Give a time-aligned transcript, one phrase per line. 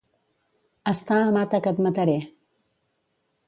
[0.93, 2.19] Estar a mata que et mataré.